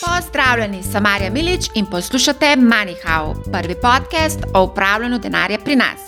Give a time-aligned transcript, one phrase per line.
[0.00, 6.00] Pozdravljeni, sem Marja Milič in poslušate MoneyHow, prvi podcast o upravljanju denarja pri nas.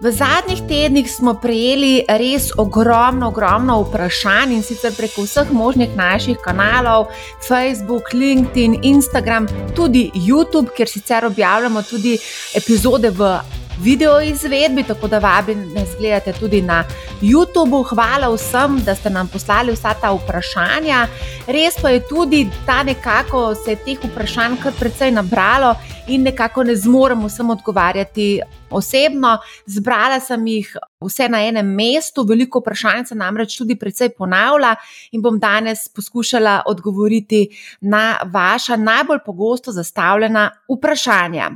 [0.00, 6.38] V zadnjih tednih smo prejeli res ogromno, ogromno vprašanj in sicer preko vseh možnih naših
[6.44, 7.06] kanalov,
[7.48, 12.18] Facebook, LinkedIn, Instagram, tudi YouTube, kjer sicer objavljamo tudi
[12.54, 13.36] epizode v
[13.80, 16.84] video izvedbi, tako da vabim, da nas gledate tudi na
[17.22, 17.84] YouTubu.
[17.88, 21.06] Hvala vsem, da ste nam poslali vsa ta vprašanja.
[21.46, 25.74] Res pa je tudi, da nekako se je teh vprašanj kar precej nabralo
[26.08, 29.38] in nekako ne zmoremo vsem odgovarjati osebno.
[29.66, 34.74] Zbrala sem jih vse na enem mestu, veliko vprašanj se namreč tudi precej ponavlja
[35.12, 37.48] in bom danes poskušala odgovoriti
[37.80, 41.50] na vaša najbolj pogosto zastavljena vprašanja.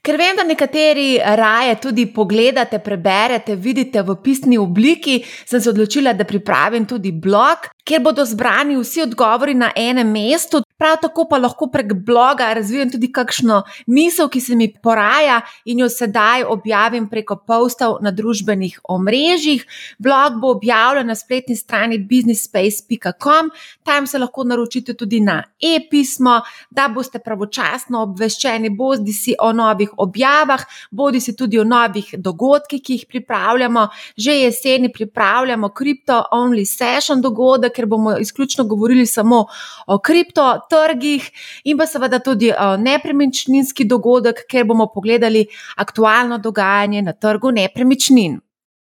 [0.00, 6.14] Ker vem, da nekateri raje tudi pogledate, preberete, vidite v pisni obliki, sem se odločila,
[6.16, 10.62] da pripravim tudi blog, kjer bodo zbrani vsi odgovori na enem mestu.
[10.80, 15.82] Prav tako pa lahko prek bloga razvijem tudi kakšno misel, ki se mi poraja in
[15.82, 19.66] jo sedaj objavim preko postov na družbenih omrežjih.
[19.98, 23.50] Blog bo objavljen na spletni strani businessspace.com,
[23.84, 29.92] tam se lahko naročite tudi na e-pismo, da boste pravočasno obveščeni, bodi si o novih
[29.98, 33.88] objavah, bodi si tudi o novih dogodkih, ki jih pripravljamo.
[34.16, 39.46] Že jeseni pripravljamo Crypto Only Session dogodek, ker bomo izključno govorili samo
[39.86, 41.30] o kriptovalutah trgih,
[41.64, 48.40] in pa seveda tudi uh, nepremičninski dogodek, kjer bomo pogledali aktualno dogajanje na trgu nepremičnin.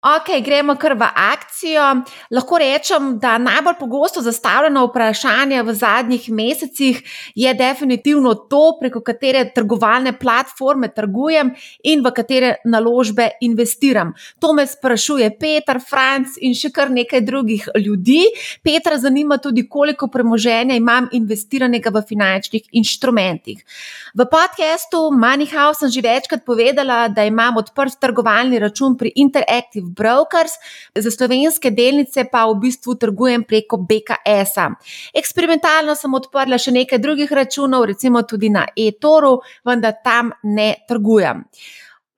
[0.06, 1.81] Ok, gremo kar v akcijo.
[2.30, 7.00] Lahko rečem, da najbolj pogosto zastavljeno vprašanje v zadnjih mesecih
[7.36, 11.50] je definitivno to, preko katere trgovalne platforme trgujem
[11.84, 14.12] in v katere naložbe investiram.
[14.39, 18.28] To me sprašuje Petr, Franc in še kar nekaj drugih ljudi.
[18.62, 23.66] Petra zanima tudi, koliko premoženja imam investiranega v finančnih inštrumentih.
[24.14, 30.57] V podkastu MoneyHouse sem že večkrat povedala, da imam odprt trgovalni račun pri Interactive brokers,
[30.95, 34.69] za slovenske delnice pa v bistvu trgujem preko BKS-a.
[35.16, 41.44] Eksperimentalno sem odprla še nekaj drugih računov, recimo tudi na e-toru, vendar tam ne trgujem.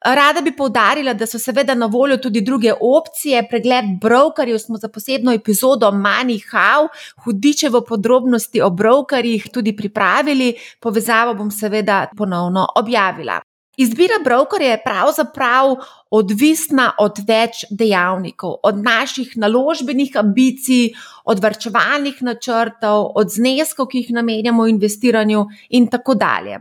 [0.05, 3.47] Rada bi povdarila, da so seveda na voljo tudi druge opcije.
[3.49, 6.87] Pregled brokerjev smo za posebno epizodo Money How,
[7.23, 10.53] hudiče v podrobnosti o brokerjih, tudi pripravili.
[10.79, 13.41] Povezavo bom seveda ponovno objavila.
[13.77, 15.75] Izbira brokerja je pravzaprav
[16.09, 20.95] odvisna od več dejavnikov, od naših naložbenih ambicij,
[21.25, 26.57] od vrčevalnih načrtov, od zneskov, ki jih namenjamo investiranju, in tako dalje.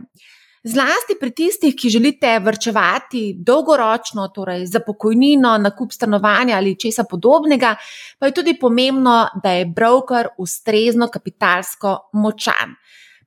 [0.67, 7.75] Zlasti pri tistih, ki želite vrčevati dolgoročno, torej za pokojnino, nakup stanovanja ali česa podobnega,
[8.19, 12.75] pa je tudi pomembno, da je broker ustrezno kapitalsko močan.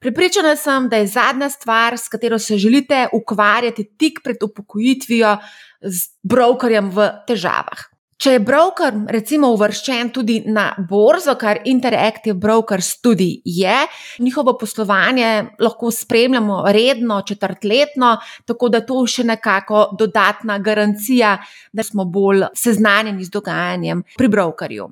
[0.00, 5.36] Pripričana sem, da je zadnja stvar, s katero se želite ukvarjati tik pred upokojitvijo,
[5.80, 7.90] z brokerjem v težavah.
[8.20, 13.76] Če je broker, recimo, uvrščen tudi na borzo, kar Interactive Brokers tudi je,
[14.20, 15.30] njihovo poslovanje
[15.60, 21.38] lahko spremljamo redno, četrtletno, tako da to še nekako dodatna garancija,
[21.72, 24.90] da smo bolj seznanjeni z dogajanjem pri brokerju.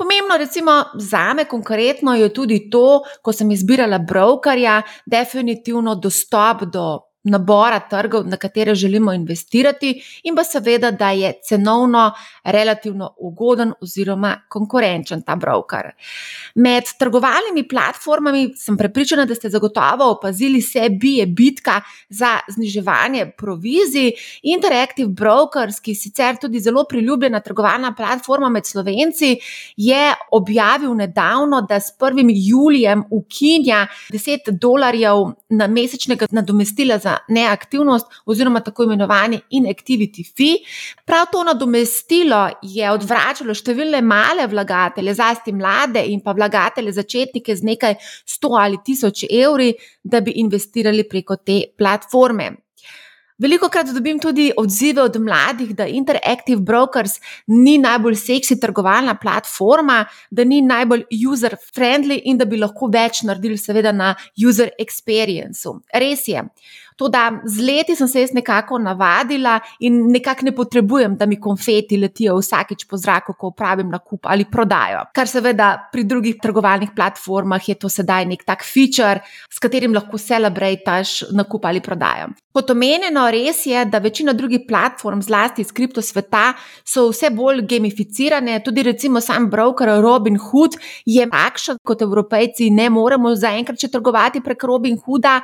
[0.00, 7.09] Pomembno, recimo, za me konkretno je tudi to, ko sem izbirala brokerja, definitivno dostop do
[7.22, 12.12] nabora trgov, na katere želimo investirati, in pa seveda, da je cenovno
[12.44, 15.90] relativno ugoden oziroma konkurenčen ta broker.
[16.54, 24.12] Med trgovalnimi platformami sem prepričana, da ste zagotovo opazili, se bije bitka za zniževanje provizij.
[24.42, 29.36] Interactive Brokers, ki je sicer tudi zelo priljubljena trgovalna platforma med slovenci,
[29.76, 32.32] je objavil nedavno, da s 1.
[32.34, 35.16] julijem ukinja 10 dolarjev
[35.48, 40.60] na mesečnega nadomestila za neaktivnost, oziroma tako imenovani inactivity fee.
[41.04, 47.70] Prav to nadomestilo je odvračalo številne male vlagatelje, zlasti mlade in pa vlagatelje začetnike z
[47.72, 52.50] nekaj sto ali tisoč evri, da bi investirali preko te platforme.
[53.40, 57.14] Veliko krat dobim tudi odzive od mladih, da Interactive Brokers
[57.46, 63.56] ni najbolj seksi trgovalna platforma, da ni najbolj user-friendly in da bi lahko več naredili,
[63.56, 65.64] seveda, na user experience.
[66.04, 66.44] Res je.
[67.00, 71.38] To, da z leti sem se jaz nekako navadila in nekako ne potrebujem, da mi
[71.40, 75.06] konfeti letijo vsakeč po zraku, ko upravim nakup ali prodajo.
[75.16, 80.20] Kar seveda pri drugih trgovalnih platformah je to sedaj nek tak feature, s katerim lahko
[80.20, 82.34] celebrataš nakup ali prodajo.
[82.52, 86.52] Kot omenjeno, res je, da večina drugih platform, zlasti iz kripto sveta,
[86.84, 88.60] so vse bolj gamificirane.
[88.64, 90.76] Tudi recimo sam broker Robin Hood
[91.06, 95.38] je takšen, kot evropejci ne moremo zaenkrat še trgovati prek Robin Hooda.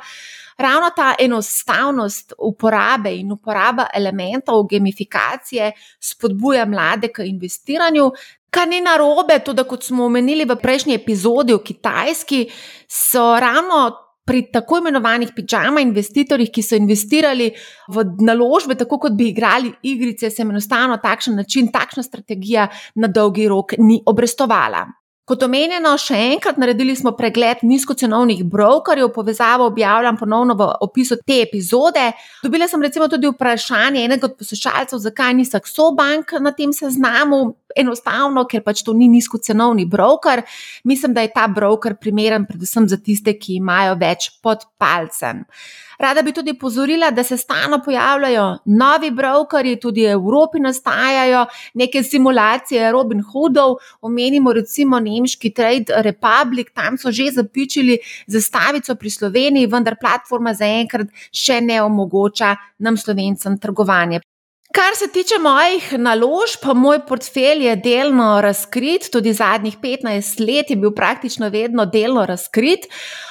[0.57, 8.11] Ravno ta enostavnost uporabe in uporaba elementov gamifikacije spodbuja mlade k investiranju,
[8.49, 12.47] kar ni narobe, tudi kot smo omenili v prejšnji epizodi o Kitajski,
[12.89, 17.47] so ravno pri tako imenovanih pižama investitorjih, ki so investirali
[17.93, 23.47] v naložbe, tako kot bi igrali igrice, se enostavno takšen način, takšna strategija na dolgi
[23.47, 24.83] rok ni obrestovala.
[25.27, 31.41] Kot omenjeno, še enkrat naredili smo pregled nizkocenovnih brokerjev, povezavo objavljam ponovno v opisu te
[31.43, 32.05] epizode.
[32.39, 37.41] Dobila sem recimo tudi vprašanje enega od poslušalcev, zakaj ni Saxo Bank na tem seznamu.
[37.77, 40.45] Enostavno, ker pač to ni nizkocenovni broker.
[40.87, 45.43] Mislim, da je ta broker primeren predvsem za tiste, ki imajo več pod palcem.
[45.97, 52.03] Rada bi tudi pozorila, da se stalno pojavljajo novi brokeri, tudi v Evropi nastajajo neke
[52.03, 53.75] simulacije Robin Hoodov.
[54.01, 57.97] Omenimo recimo nemški Trade Republic, tam so že zapičili
[58.27, 64.21] zastavico pri Sloveniji, vendar platforma zaenkrat še ne omogoča nam slovencem trgovanje.
[64.77, 70.69] Kar se tiče mojih naložb, pa moj portfelj je delno razkrit, tudi zadnjih 15 let
[70.69, 72.85] je bil praktično vedno delno razkrit.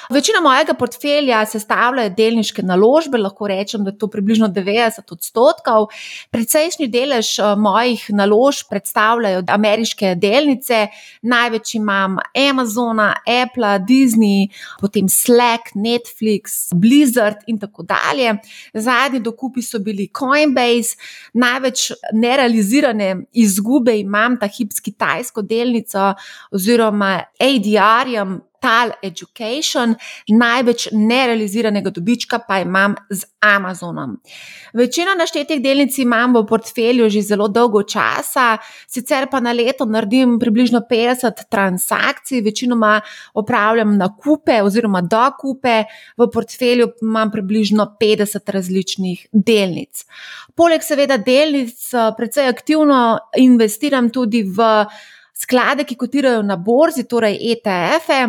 [0.09, 5.89] Večina mojega portfelja sestavljajo delniške naložbe, lahko rečem, da je to približno 90 odstotkov.
[6.31, 10.87] Precejšnji delež eh, mojih naložb predstavljajo ameriške delnice,
[11.21, 12.15] največ imam
[12.49, 14.47] Amazona, Apple, Disney,
[14.79, 18.37] potem Slack, Netflix, Blizzard in tako dalje.
[18.73, 20.95] Zadnji dokupi so bili Coinbase
[21.33, 26.13] največ nerealizirane izgube imam ta hip s kitajsko delnico
[26.51, 29.95] oziroma ADR-jem, Tal Education,
[30.29, 34.17] največ nerealiziranega dobička pa imam z Amazonom.
[34.73, 38.57] Večino naštetih delnic imam v portfelju že zelo dolgo časa,
[38.87, 43.01] sicer pa na leto naredim približno 50 transakcij, večinoma
[43.33, 45.83] opravljam nakupe oziroma dokupe,
[46.17, 50.05] v portfelju imam približno 50 različnih delnic.
[50.55, 51.77] Poleg seveda delnic,
[52.17, 54.85] precej aktivno investiram tudi v
[55.37, 58.19] sklade, ki kotirajo na borzi, torej ETF-e.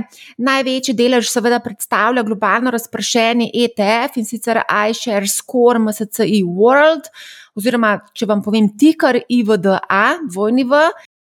[0.44, 7.10] Največji delež seveda predstavlja globalno razpršeni ETF in sicer iShare Score MSCI World,
[7.58, 10.88] oziroma če vam povem tiker IVDA, dvojni V.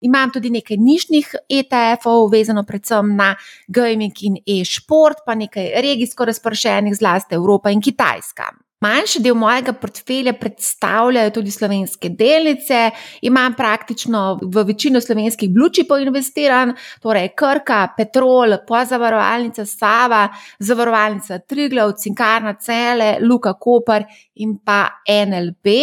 [0.05, 3.31] Imam tudi nekaj nišnih ETF-ov, vezano predvsem na
[3.67, 8.51] gaming in e-sport, pa nekaj regijsko razpršenih, zlasti Evropa in Kitajska.
[8.85, 12.79] Manjši del mojega portfelja predstavljajo tudi slovenske delnice.
[13.25, 20.27] Imam praktično v večino slovenskih blučipov investiran, torej Krka, Petrol, pozavarovalnica Sava,
[20.59, 24.05] zavarovalnica Triglav, Cinkarna Cele, Luka Koper
[24.35, 25.75] in pa NLB.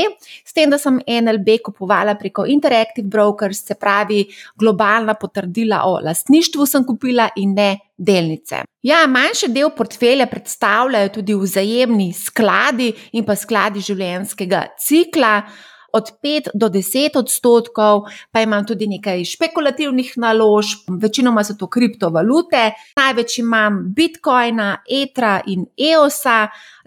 [0.44, 4.26] S tem, da sem NLB kupovala preko Interactive Brokers, se pravi
[4.58, 8.62] globalna potrdila o lastništvu, sem kupila in ne delnice.
[8.82, 15.36] Ja, manjši del portfelja predstavljajo tudi vzajemni skladi in pa skladi življenjskega cikla.
[15.92, 22.62] Od 5 do 10 odstotkov, pa imam tudi nekaj špekulativnih naložb, večinoma so to kriptovalute.
[22.96, 26.38] Največ imam Bitcoina, Etra in EOSA,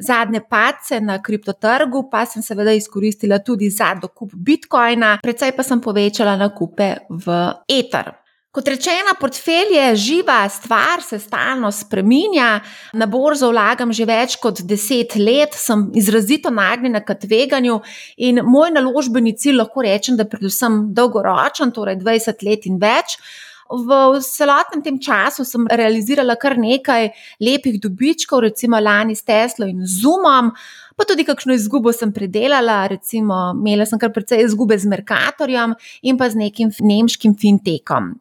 [0.02, 5.86] zadnje pace na kriptotrgu, pa sem seveda izkoristila tudi za dokup Bitcoina, predvsej pa sem
[5.86, 8.25] povečala nakupe v Ether.
[8.56, 12.62] Kot rečeno, portfelj je živa stvar, se stalno spreminja.
[12.94, 17.82] Na borzo vlagam že več kot deset let, sem izrazito nagnjena k tveganju
[18.16, 23.18] in moj naložbeni cilj lahko rečem, da je predvsem dolgoročen, torej 20 let in več.
[23.66, 27.10] V celotnem tem času sem realizirala kar nekaj
[27.42, 30.52] lepih dobičkov, recimo lani s Teslo in Zoomom
[30.96, 35.76] pa tudi kakšno izgubo sem predelala, recimo, imela sem kar precej izgube z Merkatorjem
[36.08, 38.16] in pa z nekim nemškim fintekom.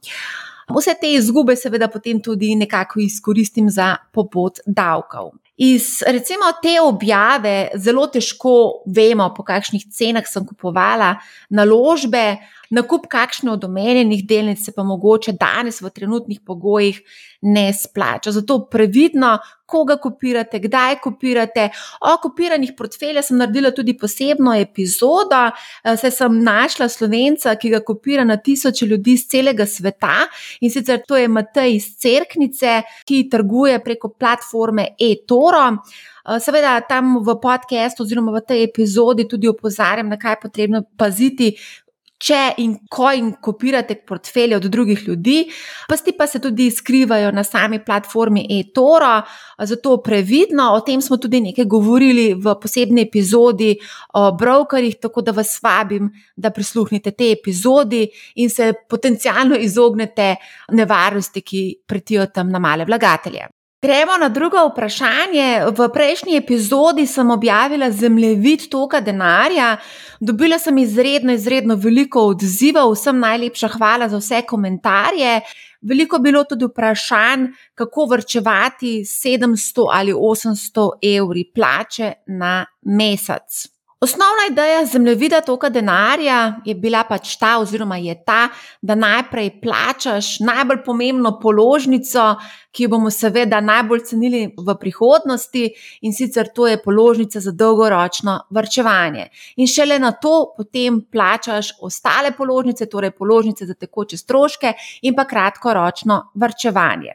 [0.75, 5.35] Vse te izgube, seveda, potem tudi nekako izkoristim za pobot davkov.
[5.61, 11.15] Iz recimo te objave zelo težko vemo, po kakšnih cenah sem kupovala
[11.51, 12.25] naložbe.
[12.71, 17.01] Nakup kakšne od omenjenih delnic se pa mogoče danes v trenutnih pogojih
[17.43, 18.33] ne splača.
[18.33, 21.69] Zato previdno, koga kopirate, kdaj kopirate.
[22.01, 27.81] O kopiranih portfeljih sem naredila tudi posebno epizodo, eh, saj sem našla slovenca, ki ga
[27.81, 30.29] kopira na tisoče ljudi iz celega sveta
[30.61, 35.79] in sicer to je Matej iz Cerknice, ki trguje preko platforme eToro.
[36.25, 40.83] Eh, seveda, tam v podkastu, oziroma v tej epizodi, tudi opozarjam, na kaj je potrebno
[40.97, 41.57] paziti,
[42.19, 45.45] če in ko in kopirate portfelje od drugih ljudi,
[45.89, 49.23] pasti pa se tudi skrivajo na sami platformi eToro,
[49.59, 50.71] zato previdno.
[50.75, 53.75] O tem smo tudi nekaj govorili v posebni epizodi
[54.15, 58.07] o brokerjih, tako da vas vabim, da prisluhnite te epizodi
[58.37, 60.35] in se potencialno izognete
[60.73, 63.64] nevarnosti, ki pretijo tam na male vlagatelje.
[63.85, 65.61] Gremo na drugo vprašanje.
[65.77, 69.77] V prejšnji epizodi sem objavila zemljevid toka denarja.
[70.21, 75.41] Dobila sem izredno, izredno veliko odzivov, vsem najlepša hvala za vse komentarje.
[75.83, 80.89] Veliko je bilo tudi vprašanj, kako vrčevati 700 ali 800
[81.19, 83.74] evri plače na mesec.
[84.05, 88.49] Osnovna ideja zemljevida toka denarja je bila pač ta, oziroma je ta,
[88.83, 92.35] da najprej plačaš najbolj pomembno položnico,
[92.75, 95.63] ki jo bomo seveda najbolj cenili v prihodnosti,
[96.03, 99.29] in sicer to je položnica za dolgoročno vrčevanje.
[99.57, 105.25] In šele na to potem plačaš ostale položnice, torej položnice za tekoče stroške in pa
[105.25, 107.15] kratkoročno vrčevanje.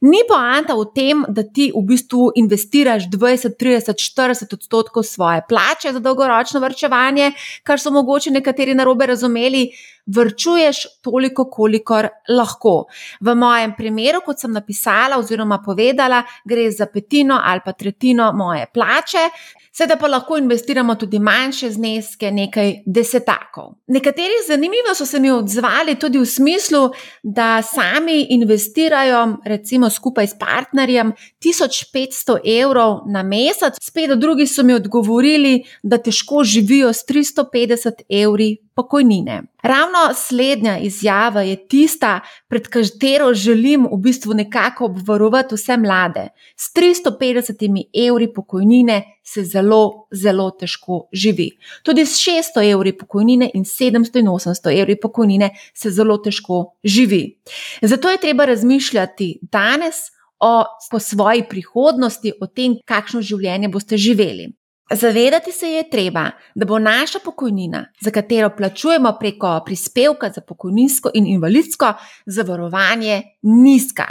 [0.00, 5.92] Ni poanta v tem, da ti v bistvu investiraš 20, 30, 40 odstotkov svoje plače
[5.92, 6.19] za dolgoročno
[6.60, 7.32] vrčevanje,
[7.64, 9.68] kar so mogoče nekateri narobe razumeli
[10.06, 12.84] vrčuješ toliko, kolikor lahko.
[13.20, 18.66] V mojem primeru, kot sem napisala oziroma povedala, gre za petino ali pa tretjino moje
[18.74, 19.28] plače,
[19.72, 23.76] Sedaj pa lahko investiramo tudi manjše zneske, nekaj desetakov.
[23.86, 26.90] Nekateri zanimivo so se mi odzvali tudi v smislu,
[27.22, 31.12] da sami investirajo, recimo skupaj s partnerjem,
[31.44, 38.56] 1500 evrov na mesec, spet drugi so mi odgovorili, da težko živijo s 350 evri
[38.80, 39.42] pokojnine.
[39.62, 46.28] Ravno slednja izjava je tista, pred katero želim v bistvu nekako obvarovati vse mlade.
[46.56, 51.50] S 350 evri pokojnine se zelo, zelo težko živi.
[51.82, 57.40] Tudi s 600 evri pokojnine in 700 in 800 evri pokojnine se zelo težko živi.
[57.82, 59.94] Zato je treba razmišljati danes.
[60.42, 60.64] O
[61.00, 64.46] svoji prihodnosti, o tem, kakšno življenje boste živeli.
[64.90, 71.10] Zavedati se je treba, da bo naša pokojnina, za katero plačujemo preko prispevka za pokojninsko
[71.14, 71.92] in invalidsko
[72.26, 74.04] zavarovanje, nizka.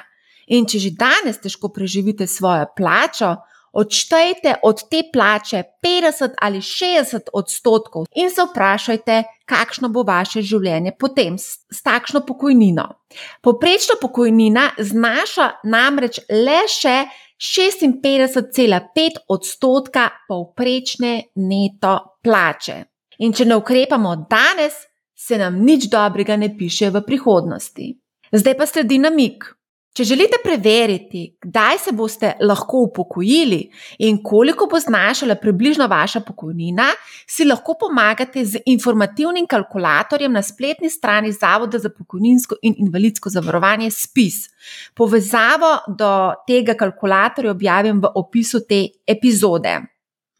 [0.48, 3.36] In če že danes težko preživite svojo plačo,
[3.74, 10.96] odštejte od te plače 50 ali 60 odstotkov in se vprašajte, kakšno bo vaše življenje
[11.00, 12.88] potem s, s takšno pokojnino.
[13.42, 17.04] Poprečna pokojnina znaša namreč le še
[17.40, 22.84] 56,5 odstotka povprečne neto plače.
[23.24, 24.76] In če ne ukrepamo danes,
[25.16, 27.88] se nam nič dobrega ne piše v prihodnosti.
[28.32, 29.59] Zdaj pa sledi namik.
[29.98, 33.60] Če želite preveriti, kdaj se boste lahko upokojili
[34.06, 36.86] in koliko bo znašala približno vaša pokojnina,
[37.28, 43.92] si lahko pomagate z informativnim kalkulatorjem na spletni strani Zavoda za pokojninsko in invalidsko zavarovanje
[43.92, 44.46] SPIS.
[44.94, 46.12] Povezavo do
[46.48, 49.80] tega kalkulatorja objavim v opisu te epizode.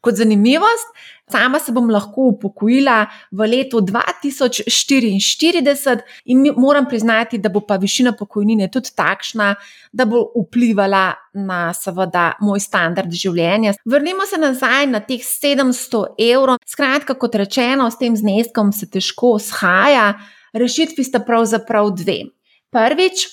[0.00, 0.88] Kot zanimivost,
[1.30, 8.12] sama se bom lahko upokojila v letu 2044 in moram priznati, da bo pa višina
[8.16, 9.54] pokojnine tudi takšna,
[9.92, 13.74] da bo vplivala na seveda moj standard življenja.
[13.84, 16.56] Vrnimo se nazaj na teh 700 evrov.
[16.66, 20.14] Skratka, kot rečeno, s tem zneskom se težko shaja.
[20.56, 22.24] Rešitvi sta pravzaprav dve.
[22.72, 23.28] Prvič,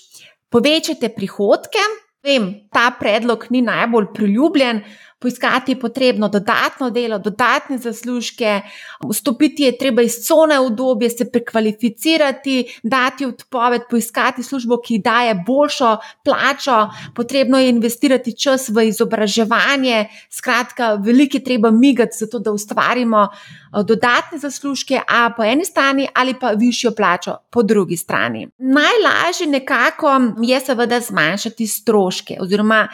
[0.51, 1.79] povečajte prihodke.
[2.27, 4.81] Vem, ta predlog ni najbolj priljubljen
[5.19, 8.61] poiskati je potrebno dodatno delo, dodatne zaslužke,
[9.09, 15.97] vstopiti je treba iz cone obdobja, se prekvalificirati, dati odpoved, poiskati službo, ki daje boljšo
[16.23, 20.05] plačo, potrebno je investirati čas v izobraževanje.
[20.29, 26.07] Skratka, veliko je treba migati, zato da ustvarimo eh, dodatne zaslužke, a po eni strani
[26.13, 28.47] ali pa višjo plačo po drugi strani.
[28.57, 32.87] Najlažje nekako je seveda zmanjšati stroške oziroma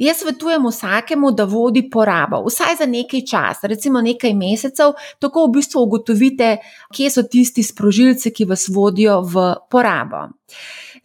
[0.00, 5.50] Jaz svetujem vsakemu, da vodi porabo, vsaj za nekaj časa, recimo nekaj mesecev, tako v
[5.58, 6.54] bistvu ugotovite,
[6.96, 10.28] kje so tisti sprožilci, ki vas vodijo v porabo.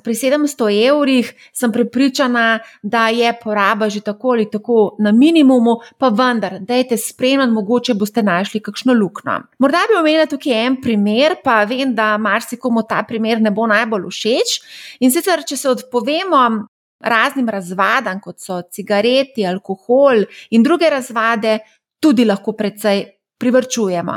[0.03, 6.09] pri 700 evrih sem prepričana, da je poraba že tako ali tako na minimumu, pa
[6.09, 9.39] vendar, dajte spremljati, mogoče boste našli kakšno luknjo.
[9.59, 14.07] Morda bi omenila tukaj en primer, pa vem, da marsikomu ta primer ne bo najbolj
[14.09, 14.55] všeč.
[14.99, 16.67] In sicer, če se odpovemo
[17.05, 21.59] raznim razvadam, kot so cigareti, alkohol in druge razvade,
[22.01, 23.05] tudi lahko precej
[23.37, 24.13] privrčujemo.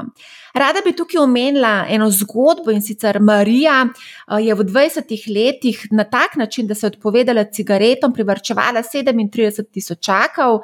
[0.54, 6.04] Rada bi tukaj omenila eno zgodbo in sicer Marija eh, je v 20 letih na
[6.04, 10.60] tak način, da se je odpovedala cigaretom, privrčevala 37 tisočakov.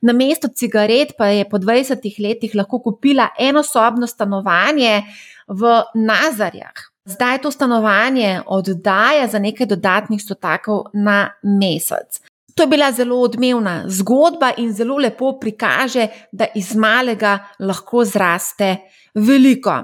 [0.00, 5.02] Na mesto cigaret pa je po 20 letih lahko kupila enosobno stanovanje
[5.48, 6.87] v Nazarjah.
[7.08, 12.20] Zdaj to stanovanje oddaja za nekaj dodatnih stotakov na mesec.
[12.54, 18.76] To je bila zelo odmevna zgodba in zelo lepo prikaže, da iz malega lahko zraste
[19.14, 19.82] veliko.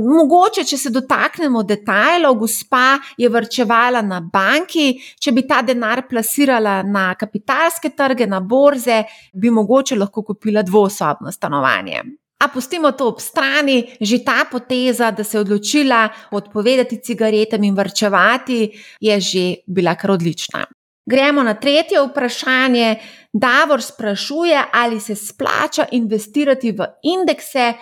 [0.00, 6.82] Mogoče, če se dotaknemo detajlov, gospa je vrčevala na banki, če bi ta denar plasirala
[6.82, 9.02] na kapitalske trge, na borze,
[9.34, 12.02] bi mogoče lahko kupila dvosobno stanovanje.
[12.44, 17.74] A pustimo to ob strani, že ta poteza, da se je odločila odpovedati cigaretam in
[17.74, 20.66] vrčevati, je že bila kar odlična.
[21.06, 22.96] Gremo na tretje vprašanje.
[23.32, 27.72] Davor sprašuje, ali se splača investirati v indekse,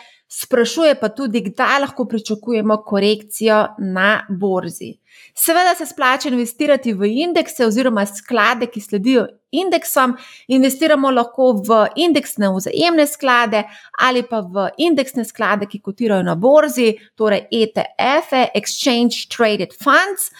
[0.42, 4.94] sprašuje pa tudi, kdaj lahko pričakujemo korekcijo na borzi.
[5.34, 10.16] Seveda se splača investirati v indekse oziroma sklade, ki sledijo indeksom.
[10.48, 13.62] Investiramo lahko v indeksne vzajemne sklade
[13.98, 20.30] ali pa v indeksne sklade, ki kotirajo na borzi, torej ETF-e, Exchange Traded Funds.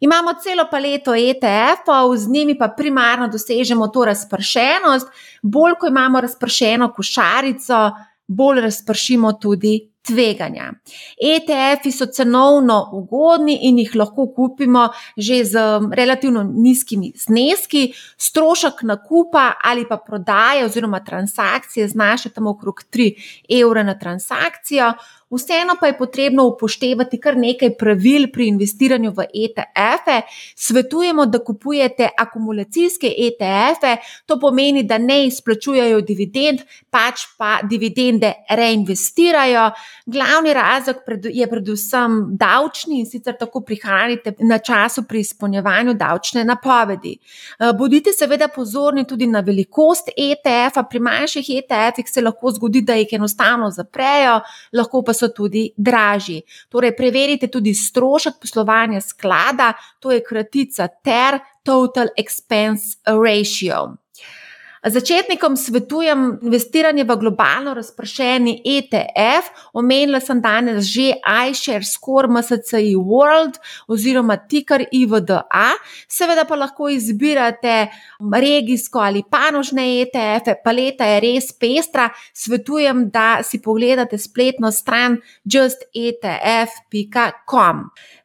[0.00, 5.08] Imamo celo paleto ETF-ov, z njimi pa primarno dosežemo to razpršenost.
[5.42, 7.90] Bolj, ko imamo razpršeno košarico,
[8.30, 10.72] bolj razpršimo tudi tveganja.
[11.22, 17.92] ETF-ji so cenovno ugodni in jih lahko kupimo že z relativno nizkimi zneski.
[18.16, 23.12] Strošek nakupa ali pa prodaje oziroma transakcije znaša tam okrog 3
[23.62, 24.92] evre na transakcijo.
[25.30, 30.22] Vseeno pa je potrebno upoštevati kar nekaj pravil pri investiranju v ETF-e.
[30.56, 33.96] Svetujemo, da kupujete akumulacijske ETF-e,
[34.26, 39.70] to pomeni, da ne izplačujejo dividend, pač pa dividende reinvestirajo.
[40.06, 47.14] Glavni razlog je predvsem davčni in sicer tako prihranite na času pri izpolnjevanju davčne napovedi.
[47.14, 50.82] Eh, bodite seveda pozorni tudi na velikost ETF-a.
[50.82, 54.40] Pri manjših ETF-ih se lahko zgodi, da jih enostavno zaprejo,
[54.72, 56.42] lahko pa so tudi dražji.
[56.72, 63.99] Torej, preverite tudi strošek poslovanja sklada, to je kratica TER, Total Expense Ratio.
[64.80, 69.50] Začetnikom svetujem investiranje v globalno razpršeni ETF.
[69.76, 71.20] Omenila sem danes že
[71.50, 75.44] iShare Score MSCI World oziroma ticker IVDA.
[76.08, 77.86] Seveda pa lahko izbirate
[78.32, 80.54] regijsko ali panožne ETF-e.
[80.64, 82.08] Paleta je res pestra.
[82.32, 85.90] Svetujem, da si pogledate spletno stran justetf.com.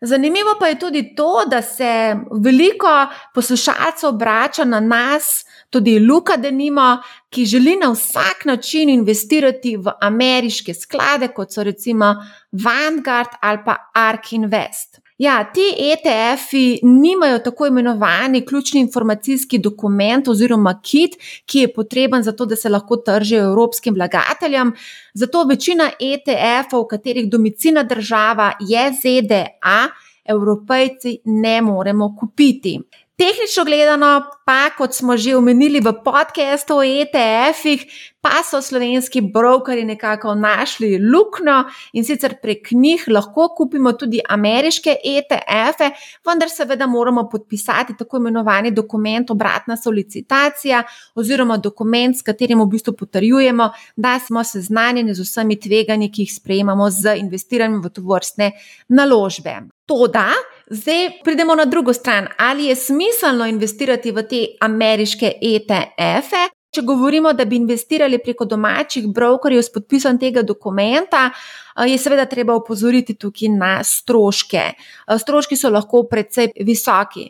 [0.02, 6.98] Zanimivo pa je tudi to, da se veliko poslušalcev obrača na nas, tudi Luka Denimo,
[7.30, 12.14] ki želi na vsak način investirati v ameriške sklade, kot so recimo
[12.52, 15.02] Vanguard ali pa Ark Invest.
[15.18, 22.32] Ja, ti ETF-ji nimajo tako imenovani ključni informacijski dokument oziroma kit, ki je potreben za
[22.32, 24.74] to, da se lahko tržijo evropskim vlagateljem.
[25.14, 29.80] Zato večina ETF-ov, katerih domicilna država je ZDA,
[30.26, 32.80] evropejci ne moremo kupiti.
[33.16, 37.86] Tehnično gledano, pa kot smo že omenili v podkastu o ETF-ih,
[38.20, 41.62] pa so slovenski brokeri nekako našli luknjo
[41.94, 45.90] in sicer prek njih lahko kupimo tudi ameriške ETF-e,
[46.28, 50.84] vendar seveda moramo podpisati tako imenovani dokument, obratna solicitacija
[51.16, 56.36] oziroma dokument, s katerim v bistvu potrjujemo, da smo seznanjeni z vsemi tveganji, ki jih
[56.36, 58.52] sprejemamo z investiranjem v to vrstne
[58.88, 59.56] naložbe.
[59.86, 60.28] To da,
[60.70, 62.28] zdaj pridemo na drugo stran.
[62.38, 66.50] Ali je smiselno investirati v te ameriške ETF-e?
[66.76, 71.30] Če govorimo, da bi investirali preko domačih brokerjev s podpisom tega dokumenta,
[71.88, 74.64] je seveda treba upozoriti tukaj na stroške.
[75.22, 77.30] Stroški so lahko precej visoki.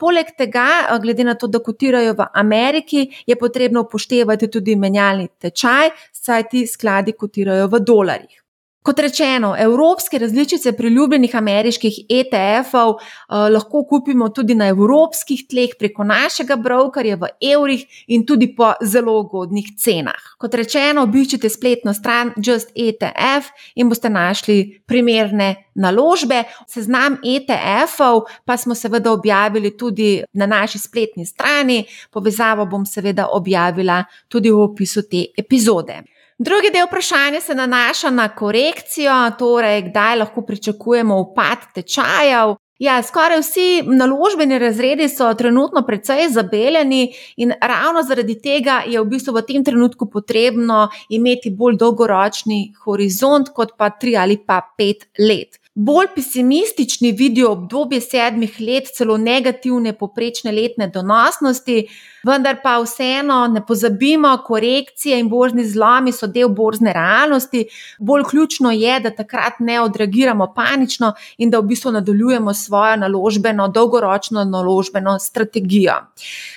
[0.00, 0.66] Poleg tega,
[1.02, 6.66] glede na to, da kotirajo v Ameriki, je potrebno upoštevati tudi menjalni tečaj, saj ti
[6.66, 8.39] skladi kotirajo v dolarjih.
[8.82, 16.04] Kot rečeno, evropske različice priljubljenih ameriških ETF-ov eh, lahko kupimo tudi na evropskih tleh preko
[16.04, 20.30] našega brokerja v evrih in tudi po zelo ugodnih cenah.
[20.40, 26.44] Kot rečeno, obiščite spletno stran Just ETF in boste našli primerne naložbe.
[26.66, 34.00] Seznam ETF-ov pa smo seveda objavili tudi na naši spletni strani, povezavo bom seveda objavila
[34.28, 36.00] tudi v opisu te epizode.
[36.40, 42.54] Drugi del vprašanja se nanaša na korekcijo, torej kdaj lahko pričakujemo upad tečajev.
[42.78, 49.04] Ja, skoraj vsi naložbeni razredi so trenutno precej zabeljeni, in ravno zaradi tega je v
[49.04, 55.10] bistvu v tem trenutku potrebno imeti bolj dolgoročni horizont, kot pa tri ali pa pet
[55.18, 55.59] let.
[55.74, 61.84] Bolj pesimistični vidijo obdobje sedmih let, celo negativne poprečne letne donosnosti,
[62.26, 67.68] vendar pa vseeno ne pozabimo, korekcije in božni zlomi so del božne realnosti.
[67.98, 73.68] Bolj ključno je, da takrat ne odreagiramo panično in da v bistvu nadaljujemo svojo naložbeno,
[73.68, 75.94] dolgoročno naložbeno strategijo.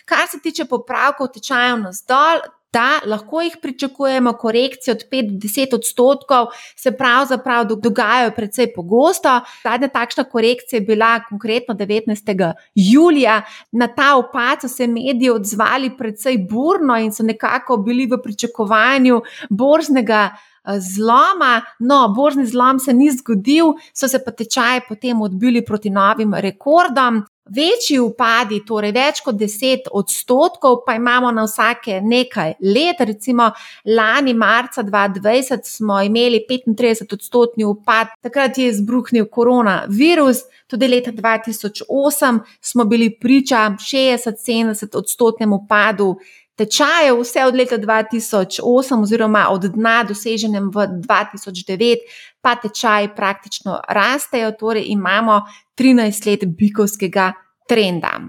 [0.05, 2.41] Kar se tiče popravkov tečajev na zdol,
[2.73, 9.41] da lahko jih pričakujemo korekcije od 5 do 10 odstotkov, se pravzaprav dogajajo precej pogosto.
[9.63, 12.53] Zadnja takšna korekcija je bila konkretno 19.
[12.75, 13.41] julija.
[13.71, 19.21] Na ta upad so se mediji odzvali precej burno in so nekako bili v pričakovanju
[19.49, 20.29] borznega.
[20.65, 25.89] Eh, zloma, no, božni zlom se ni zgodil, so se pa tečaji potem odbili proti
[25.89, 27.23] novim rekordom.
[27.43, 33.01] Večji upadi, torej več kot 10 odstotkov, pa imamo na vsake nekaj let.
[33.03, 33.49] Recimo
[33.83, 42.39] lani, marca 2020, smo imeli 35 odstotni upad, takrat je izbruhnil koronavirus, tudi leta 2008
[42.61, 46.15] smo bili priča 60-70 odstotnemu upadu
[46.55, 51.97] tečajev, vse od leta 2008, oziroma od dna doseženem v 2009,
[52.41, 55.41] pa tečaji praktično rastejo, torej imamo
[55.79, 57.33] 13 let bikovskega
[57.69, 58.19] trenda.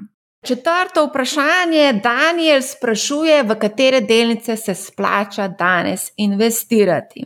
[0.44, 2.00] Četrto vprašanje.
[2.02, 7.24] Daniel sprašuje, v katere delnice se splača danes investirati.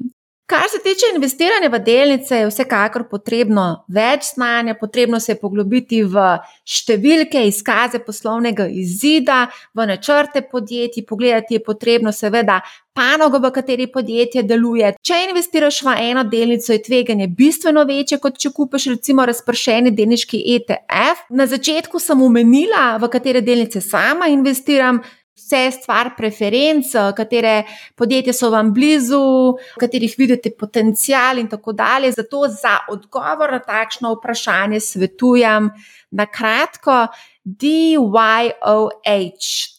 [0.48, 5.98] Kar se tiče investiranja v delnice, je vsekakor potrebno več znanja, potrebno se je poglobiti
[6.08, 6.22] v
[6.64, 9.42] številke, izkaze poslovnega izida,
[9.76, 12.62] v načrte podjetij, pogledati je potrebno seveda
[12.96, 14.94] panogo, v kateri podjetje deluje.
[15.04, 20.40] Če investiraš v eno delnico, je tveganje bistveno večje, kot če kupiš recimo razpršeni delniški
[20.56, 21.28] ETF.
[21.28, 25.04] Na začetku sem omenila, v katere delnice sama investiram
[25.38, 27.62] vse stvar preferenc, katere
[27.96, 29.22] podjetja so vam blizu,
[29.76, 32.12] v katerih vidite potencial in tako dalje.
[32.18, 35.70] Zato za odgovor na takšno vprašanje svetujem
[36.10, 37.06] na kratko
[37.44, 38.50] DYOH,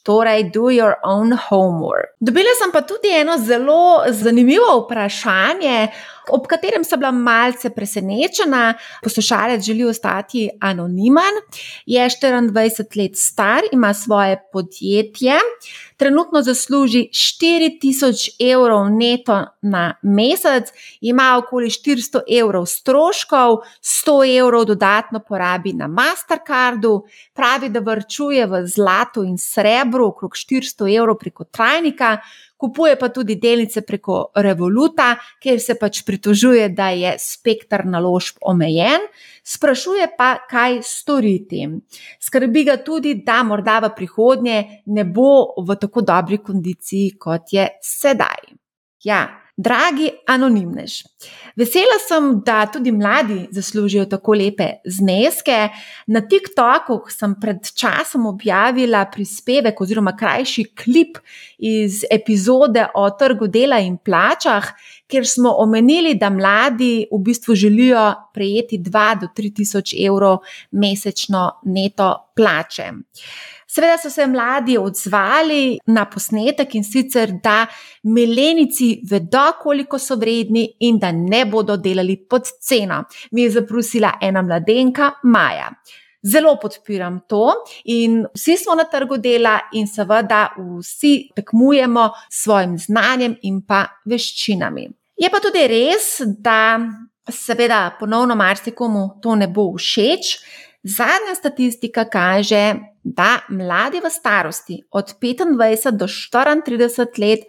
[0.03, 2.15] torej Do Your Own Homework.
[2.19, 5.89] Dobila sem pa tudi eno zelo zanimivo vprašanje
[6.31, 8.73] ob katerem sem bila malce presenečena.
[9.03, 11.41] Poslušalec želi ostati anonimen,
[11.85, 15.39] je 24 let star, ima svoje podjetje,
[15.99, 20.67] trenutno zasluži 4000 evrov neto na mesec,
[21.01, 28.63] ima okoli 400 evrov stroškov, 100 evrov dodatno porabi na Mastercardu, pravi, da vrčuje v
[28.67, 32.17] zlatu in srebru, okrog 400 evrov preko trajnika
[32.59, 39.07] kupuje pa tudi delnice preko Revoluta, kjer se pač pritožuje, da je spektr naložb omejen,
[39.47, 41.63] sprašuje pa, kaj storiti.
[42.19, 44.57] Skrbi ga tudi, da morda v prihodnje
[44.91, 48.51] ne bo v tako dobri kondiciji, kot je sedaj.
[49.07, 49.23] Ja,
[49.59, 51.01] Dragi anonimnež,
[51.59, 55.57] vesela sem, da tudi mladi zaslužijo tako lepe zneske.
[56.07, 61.19] Na TikToku sem pred časom objavila prispevek oziroma krajši klip
[61.59, 64.71] iz epizode o trgu dela in plačah,
[65.09, 70.37] kjer smo omenili, da mladi v bistvu želijo prejeti 2 do 3 tisoč evrov
[70.71, 72.91] mesečno neto plače.
[73.67, 77.65] Seveda so se mladi odzvali na posnetek in sicer, da
[78.03, 83.03] milenici vedo, koliko so vredni in da ne bodo delali pod ceno.
[83.31, 85.69] Mi je zaprosila ena mladenka, Maja.
[86.23, 87.53] Zelo podpiram to,
[87.85, 93.85] in vsi smo na trgu dela, in seveda vsi tekmujemo s svojim znanjem in pa
[94.05, 94.89] veščinami.
[95.19, 96.79] Je pa tudi res, da
[97.31, 100.37] seveda ponovno marsikomu to ne bo všeč.
[100.83, 107.39] Zadnja statistika kaže, da mladi v starosti od 25 do 34 let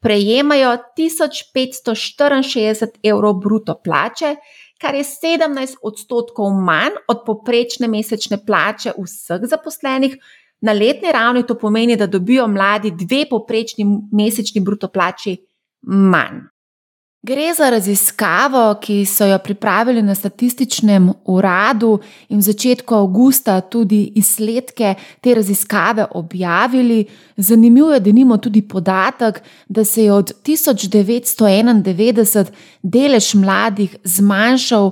[0.00, 4.36] prejemajo 1564 evrov bruto plače,
[4.80, 10.16] kar je 17 odstotkov manj od poprečne mesečne plače vseh zaposlenih.
[10.60, 15.36] Na letni ravni to pomeni, da dobijo mladi dve poprečni mesečni bruto plači
[15.82, 16.42] manj.
[17.22, 24.12] Gre za raziskavo, ki so jo pripravili na statističnem uradu in v začetku avgusta tudi
[24.16, 27.04] izsledke te raziskave objavili.
[27.36, 32.46] Zanimivo je, da nimamo tudi podatek, da se je od 1991
[32.82, 34.90] delež mladih zmanjšal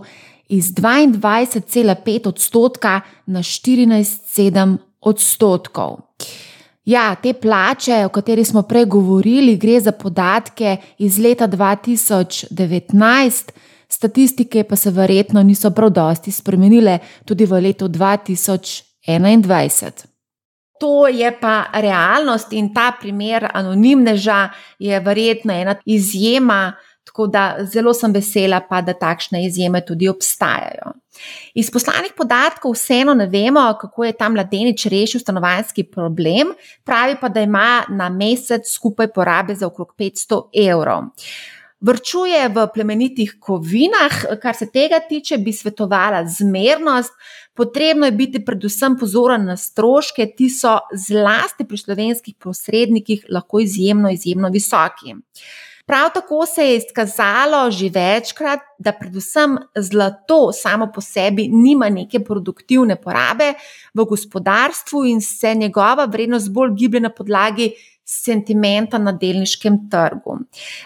[0.49, 5.99] iz 22,5 odstotka na 14,7 odstotkov.
[6.88, 13.51] Ja, te plače, o kateri smo prej govorili, gre za podatke iz leta 2019,
[13.88, 19.90] statistike pa se verjetno niso prav dosti spremenile tudi v letu 2021.
[20.81, 24.48] To je pa realnost in ta primer anonimneža
[24.79, 26.72] je verjetno ena izjema.
[27.18, 30.92] Tako da zelo sem vesela, pa, da takšne izjeme tudi obstajajo.
[31.59, 36.54] Iz poslanih podatkov vseeno ne vemo, kako je ta mladenič rešil stanovanjski problem,
[36.87, 41.11] pravi pa, da ima na mesec skupaj porabe za okrog 500 evrov.
[41.81, 47.11] Vrčuje v plemenitih kovinah, kar se tega tiče, bi svetovala zmernost.
[47.54, 54.14] Potrebno je biti predvsem pozoren na stroške, ti so zlasti pri slovenskih posrednikih lahko izjemno,
[54.14, 55.18] izjemno visoki.
[55.88, 62.20] Prav tako se je izkazalo že večkrat, da predvsem zlato samo po sebi nima neke
[62.24, 63.55] produktivne porabe
[63.94, 67.70] v gospodarstvu in se njegova vrednost bolj giblje na podlagi
[68.05, 70.38] sentimenta na delniškem trgu.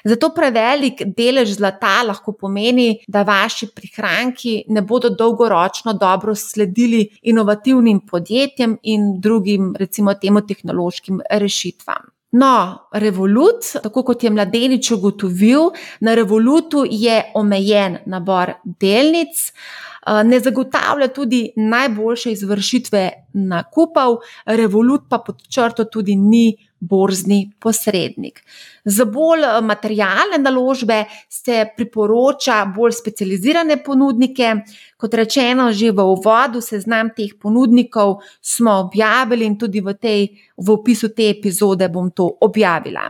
[0.05, 8.01] Zato prevelik delež zlata lahko pomeni, da vaši prihranki ne bodo dolgoročno dobro sledili inovativnim
[8.07, 12.12] podjetjem in drugim, recimo, temu tehnološkim rešitvam.
[12.33, 20.41] No, Revolut, tako kot je mladenič ugotovil, na Revolutu je omejen nabor delnic, eh, ne
[20.41, 24.17] zagotavlja tudi najboljše izvršitve nakupov,
[24.47, 28.43] Revolut pa pod črto tudi ni borzni posrednik.
[28.85, 34.55] Za bolj eh, materialne naložbe se priporoča bolj specializirane ponudnike.
[34.97, 40.71] Kot rečeno, že v uvodu seznam teh ponudnikov smo objavili in tudi v, tej, v
[40.71, 43.09] opisu te epizode bom to objavila.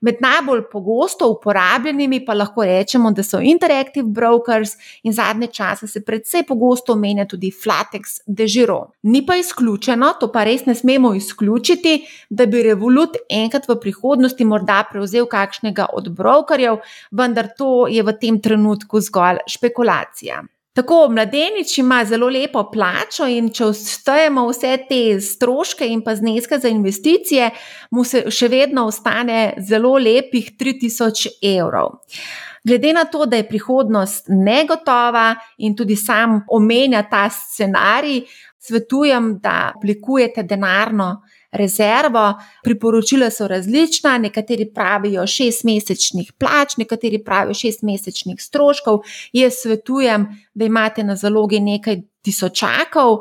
[0.00, 6.04] Med najbolj pogosto uporabljenimi pa lahko rečemo, da so Interactive Brokers in zadnje čase se
[6.04, 8.92] predvsej pogosto omenja tudi Flatex Dežiro.
[9.02, 11.96] Ni pa izključeno, to pa res ne smemo izključiti,
[12.30, 16.78] da bi Revolut enkrat v prihodnosti morda prevzel kakšnega od brokerjev,
[17.10, 20.44] vendar to je v tem trenutku zgolj špekulacija.
[20.78, 26.60] Tako, mladenič ima zelo lepo plačo, in če vstejemo vse te stroške in pa zneske
[26.62, 27.48] za investicije,
[27.90, 31.96] mu se še vedno ostane zelo lepih 3000 evrov.
[32.62, 38.22] Glede na to, da je prihodnost negotova in tudi sam omenja ta scenarij,
[38.58, 42.34] svetujem, da oblikujete denarno rezervo.
[42.64, 49.00] Priporočila so različna, nekateri pravijo šest mesečnih plač, nekateri pravijo šest mesečnih stroškov.
[49.32, 53.20] Jaz svetujem, da imate na zalogi nekaj tisočakov.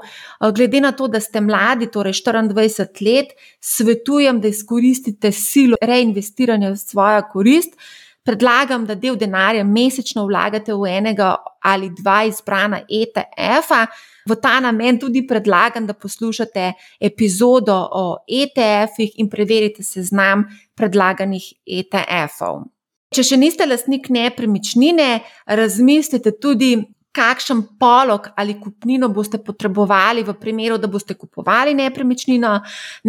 [0.56, 6.78] Glede na to, da ste mladi, torej 24 let, svetujem, da izkoristite silo reinvestiranja v
[6.78, 7.80] svojo korist.
[8.28, 13.86] Predlagam, da del denarja mesečno vlagate v enega ali dva izbrana ETF-a.
[14.28, 20.44] V ta namen tudi predlagam, da poslušate epizodo o ETF-ih in preverite seznam
[20.76, 22.68] predlaganih ETF-ov.
[23.16, 25.10] Če še niste lastnik nepremičnine,
[25.48, 26.76] razmislite tudi,
[27.18, 32.52] kakšen polog ali kupnino boste potrebovali v primeru, da boste kupovali nepremičnino.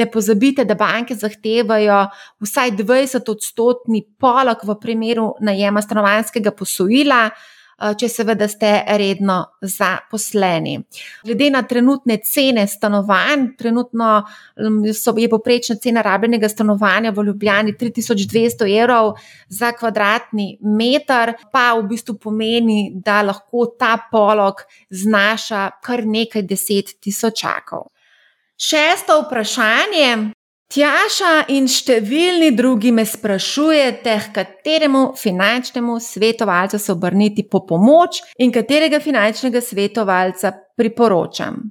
[0.01, 2.01] Ne pozabite, da banke zahtevajo
[2.45, 7.29] vsaj 20-odstotni polog v primeru najema stanovanjskega posojila.
[7.79, 10.73] Eh, če seveda ste redno zaposleni.
[11.23, 14.09] Glede na trenutne cene stanovanj, trenutno
[14.59, 14.89] mm,
[15.23, 19.13] je poprečna cena rabljenega stanovanja v Ljubljani 3200 evrov
[19.49, 26.97] za kvadratni meter, pa v bistvu pomeni, da lahko ta polog znaša kar nekaj deset
[26.99, 27.93] tisočakov.
[28.59, 30.33] Šesto vprašanje,
[30.69, 39.01] Tjaša in številni drugi me sprašujete, kateremu finančnemu svetovalcu se obrniti po pomoč in katerega
[39.01, 41.63] finančnega svetovalca priporočam.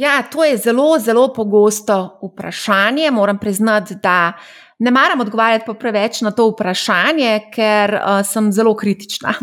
[0.00, 3.10] Ja, to je zelo, zelo pogosto vprašanje.
[3.12, 4.32] Moram priznati, da
[4.78, 9.34] ne maram odgovarjati pa preveč na to vprašanje, ker uh, sem zelo kritična.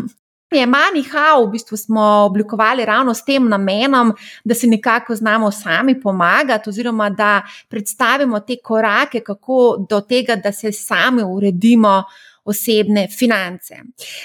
[0.50, 4.10] Je Manihau, v bistvu smo oblikovali ravno s tem namenom,
[4.44, 10.52] da si nekako znamo sami pomagati, oziroma da predstavimo te korake, kako do tega, da
[10.52, 12.02] se sami uredimo
[12.44, 13.74] osebne finance.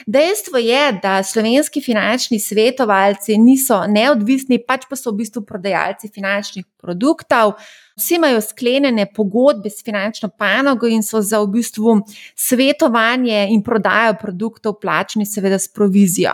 [0.07, 6.65] Dejstvo je, da slovenski finančni svetovalci niso neodvisni, pač pa so v bistvu prodajalci finančnih
[6.81, 7.57] produktov.
[7.95, 11.93] Vsi imajo sklenjene pogodbe s finančno panogo in so za v bistvu
[12.35, 16.33] svetovanje in prodajo produktov plačni, seveda, s provizijo.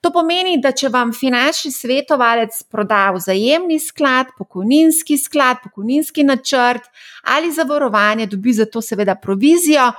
[0.00, 6.86] To pomeni, da če vam finančni svetovalec proda vzajemni sklad, pokojninski sklad, pokojninski načrt
[7.34, 9.90] ali zavarovanje, dobi za to seveda provizijo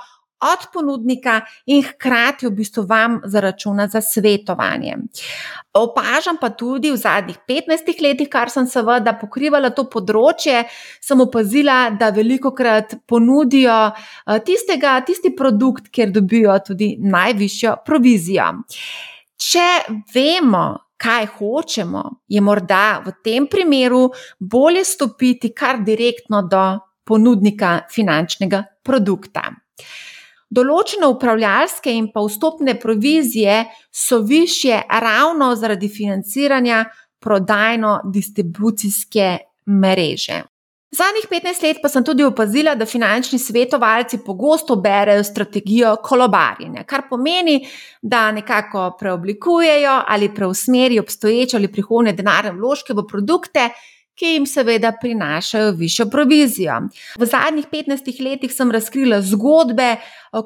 [0.52, 4.96] od ponudnika in hkrati v bistvu vam zaračuna za svetovanje.
[5.74, 10.62] Opažam pa tudi v zadnjih 15 letih, kar sem seveda pokrivala to področje,
[11.02, 18.52] sem opazila, da veliko krat ponudijo eh, tistega, tisti produkt, kjer dobijo tudi najvišjo provizijo.
[19.34, 19.68] Če
[20.14, 20.64] vemo,
[21.04, 24.06] kaj hočemo, je morda v tem primeru
[24.38, 26.64] bolje stopiti kar direktno do
[27.04, 29.50] ponudnika finančnega produkta.
[30.50, 36.84] Določene upravljalske in pa vstopne provizije so više ravno zaradi financiranja
[37.24, 40.42] prodajno-distribucijske mreže.
[40.94, 47.02] Zadnjih 15 let pa sem tudi opazila, da finančni svetovalci pogosto berejo strategijo kolobarjenja, kar
[47.08, 47.66] pomeni,
[48.02, 53.68] da nekako preoblikujejo ali preusmerijo obstoječe ali prihodne denarne vložke v produkte,
[54.18, 56.80] ki jim seveda prinašajo višjo provizijo.
[57.18, 59.96] V zadnjih 15 letih sem razkrila zgodbe,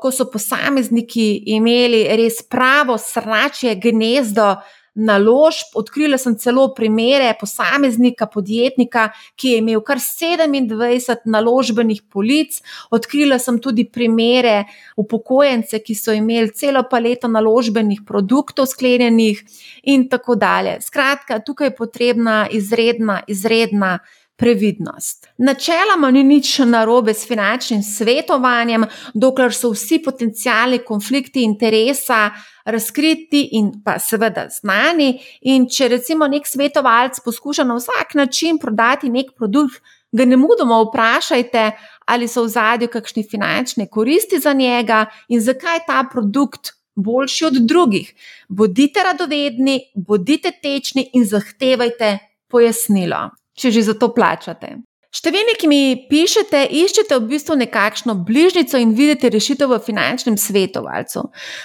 [0.01, 4.57] ko so posamezniki imeli res pravo sračje gnezdo
[4.99, 5.73] naložb.
[5.79, 9.09] Odkrila sem celo primere posameznika, podjetnika,
[9.39, 12.61] ki je imel kar 27 naložbenih polic.
[12.91, 14.65] Odkrila sem tudi primere
[14.97, 19.43] upokojence, ki so imeli celo paleto naložbenih produktov sklenjenih
[19.85, 20.79] in tako dalje.
[20.85, 23.99] Skratka, tukaj je potrebna izredna, izredna
[24.39, 25.27] previdnost.
[25.39, 28.85] Načeloma ni nič narobe s finančnim svetovanjem,
[29.15, 32.29] dokler so vsi potencijalni konflikti interesa
[32.69, 35.17] razkriti in pa seveda znani.
[35.51, 39.81] In če recimo nek svetovalec poskuša na vsak način prodati nek produkt,
[40.13, 41.71] ga ne mudoma vprašajte,
[42.09, 46.75] ali so v zadju kakšne finančne koristi za njega in zakaj ta produkt.
[46.99, 48.09] Boljši od drugih.
[48.49, 52.17] Bodite radovedni, bodite tečni in zahtevajte
[52.51, 53.21] pojasnilo
[53.59, 54.79] če že za to plačate.
[55.09, 61.23] Številni, ki mi pišete, iščete v bistvu nekakšno bližnjico in vidite rešitev v finančnem svetovalcu.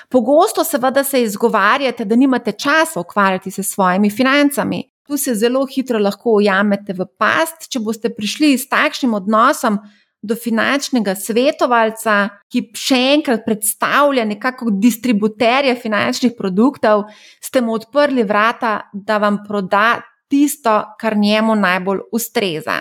[0.07, 4.85] Pogosto, seveda, se izgovarjate, da nimate časa ukvarjati se s svojimi financami.
[5.03, 9.81] Tu se zelo hitro lahko ujamete v past, če boste prišli s takšnim odnosom
[10.23, 12.15] do finančnega svetovalca,
[12.47, 17.09] ki še enkrat predstavlja nekako distributerja finančnih produktov,
[17.43, 19.99] ste mu odprli vrata, da vam proda
[20.33, 22.79] tisto, kar njemu najbolj ustreza.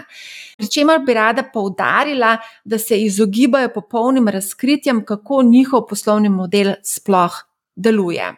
[0.56, 7.36] Pričemer bi rada poudarila, da se izogibajo popolnim razkritjem, kako njihov poslovni model sploh
[7.76, 8.32] deluje.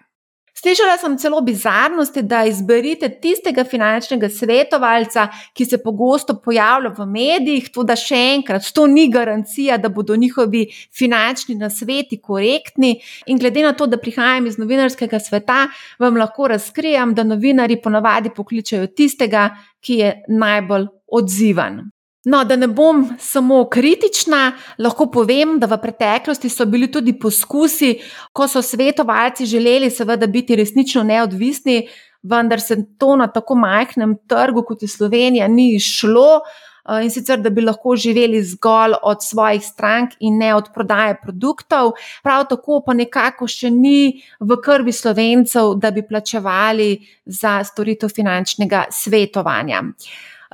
[0.64, 7.66] Slišala sem celo bizarnosti, da izberite tistega finančnega svetovalca, ki se pogosto pojavlja v medijih,
[7.74, 12.94] tudi da še enkrat, to ni garancija, da bodo njihovi finančni nasveti korektni.
[13.28, 15.66] In glede na to, da prihajam iz novinarskega sveta,
[16.00, 19.50] vam lahko razkrijem, da novinari ponavadi pokličajo tistega,
[19.84, 21.82] ki je najbolj odziven.
[22.24, 27.98] No, da ne bom samo kritična, lahko povem, da v preteklosti so bili tudi poskusi,
[28.32, 31.82] ko so svetovalci želeli, seveda, biti resnično neodvisni,
[32.22, 36.40] vendar se to na tako majhnem trgu, kot je Slovenija, ni šlo.
[36.88, 41.16] Eh, in sicer, da bi lahko živeli zgolj od svojih strank in ne od prodaje
[41.22, 48.12] produktov, prav tako pa nekako še ni v krvi slovencev, da bi plačevali za storitev
[48.12, 49.80] finančnega svetovanja.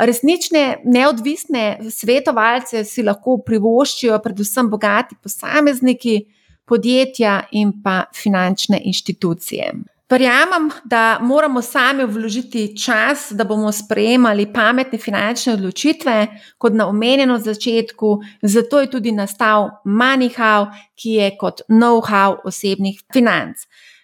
[0.01, 6.21] Resnične, neodvisne svetovalce si lahko privoščijo, predvsem bogati posamezniki,
[6.65, 9.73] podjetja in pa finančne inštitucije.
[10.11, 16.17] Verjamem, da moramo sami vložiti čas, da bomo sprejemali pametne finančne odločitve,
[16.59, 20.67] kot na omenjeno začetku, zato je tudi nastal MoneyHow,
[20.99, 23.63] ki je kot know-how osebnih financ.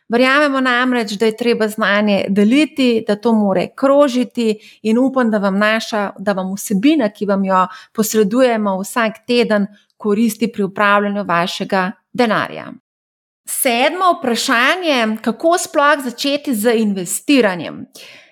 [0.09, 5.59] Verjamemo namreč, da je treba znanje deliti, da to more krožiti, in upam, da vam
[5.59, 9.66] naša, da vam vsebina, ki vam jo posredujemo vsak teden,
[9.97, 12.66] koristi pri upravljanju vašega denarja.
[13.49, 17.87] Sedmo vprašanje, kako sploh začeti z investiranjem.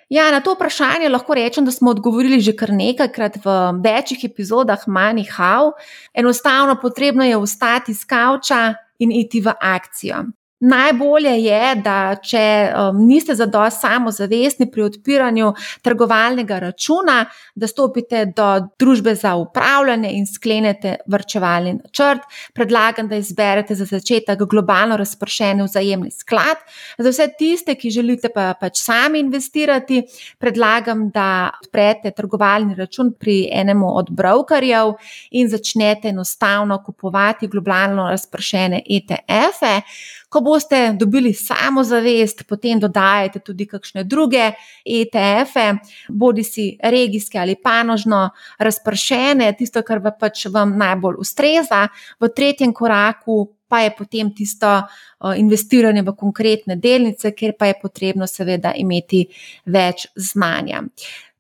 [0.08, 4.86] Ja, na to vprašanje lahko rečem, da smo odgovorili že kar nekajkrat v večjih epizodah
[4.86, 5.72] Money How.
[6.14, 10.24] Enostavno potrebno je vstati z kavča in iti v akcijo.
[10.64, 15.50] Najbolje je, da če um, niste zadosti samozavestni pri odpiranju
[15.84, 17.18] trgovalnega računa,
[17.54, 18.46] da stopite do
[18.80, 22.24] družbe za upravljanje in sklenete vrčevalni načrt.
[22.54, 26.64] Predlagam, da izberete za začetek globalno razpršen vzajemni sklad.
[26.98, 30.00] Za vse tiste, ki želite pa pač sami investirati,
[30.40, 34.94] predlagam, da odprete trgovalni račun pri enemu od brokerjev
[35.30, 39.80] in začnete enostavno kupovati globalno razpršene ETF-e.
[40.34, 44.48] Ko boste dobili samozavest, potem dodajate tudi kakšne druge
[44.82, 45.66] ETF-e,
[46.10, 48.24] bodi si regijske ali panožno
[48.58, 51.84] razpršene, tisto, kar pač vam najbolj ustreza.
[52.18, 54.72] V tretjem koraku pa je potem tisto
[55.36, 59.22] investiranje v konkretne delnice, kjer pa je potrebno seveda imeti
[59.70, 60.82] več znanja.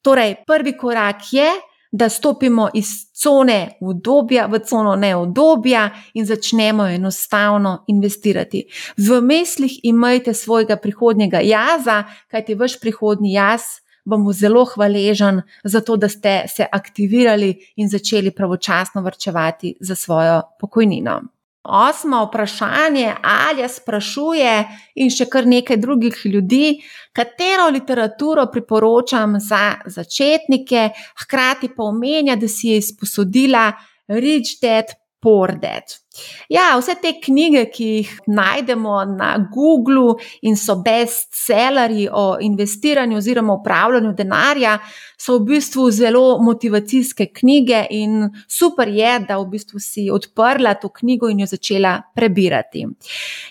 [0.06, 1.50] Torej, prvi korak je,
[1.94, 2.86] da stopimo iz
[3.22, 8.64] cone udobja v cono neudobja in začnemo enostavno investirati.
[8.96, 13.62] V mislih imejte svojega prihodnjega jaza, kajti vaš prihodnji jaz
[14.04, 20.42] bom zelo hvaležen za to, da ste se aktivirali in začeli pravočasno vrčevati za svojo
[20.60, 21.20] pokojnino.
[21.64, 24.52] Osmo vprašanje, ali sprašuje,
[25.00, 26.76] in še kar nekaj drugih ljudi,
[27.16, 30.90] katero literaturo priporočam za začetnike,
[31.24, 33.70] hkrati pa omenja, da si je izposodila
[34.08, 36.03] Rich Dad Poor Dad.
[36.48, 43.54] Ja, vse te knjige, ki jih najdemo na Googlu in so bestsellerji o investiranju oziroma
[43.58, 44.78] upravljanju denarja,
[45.18, 50.88] so v bistvu zelo motivacijske knjige in super je, da v bistvu si odprla to
[50.88, 52.84] knjigo in jo začela prebirati.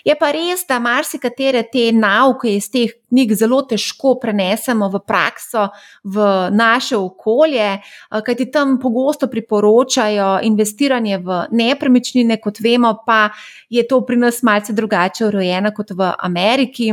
[0.04, 5.68] Je pa res, da marsikatere te nauke iz teh knjig zelo težko prenesemo v prakso,
[6.04, 7.78] v naše okolje,
[8.10, 13.30] kajti tam pogosto priporočajo investiranje v nepremičnine kot kot vemo, pa
[13.70, 16.92] je to pri nas malce drugače urejeno kot v Ameriki.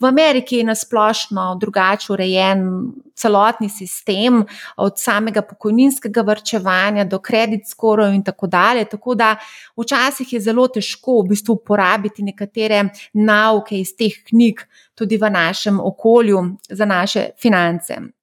[0.00, 4.44] V Ameriki je nasplošno drugače urejen celotni sistem,
[4.76, 8.84] od samega pokojninskega vrčevanja do kredit skorov in tako dalje.
[8.84, 9.36] Tako da
[9.76, 12.84] včasih je zelo težko v bistvu uporabiti nekatere
[13.14, 14.62] nauke iz teh knjig
[14.94, 18.17] tudi v našem okolju za naše finance.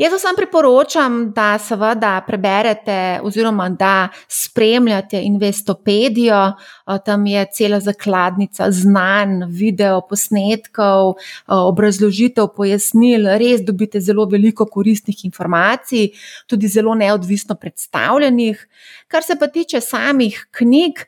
[0.00, 6.52] Jaz vam priporočam, da seveda preberete oziroma da spremljate Investopedijo.
[7.04, 13.28] Tam je cela zakladnica znanj, video posnetkov, obrazložitev, pojasnil.
[13.36, 16.08] Res dobite zelo veliko koristnih informacij,
[16.46, 18.68] tudi zelo neodvisno predstavljenih.
[19.10, 21.00] Kar se pa tiče samih knjig,